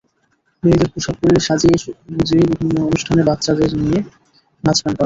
[0.63, 3.99] মেয়েদের পোশাক পরিয়ে সাজিয়ে-গুজিয়ে বিভিন্ন অনুষ্ঠানে বাচাদের দিয়ে
[4.63, 4.99] নাচগান করানো হতো।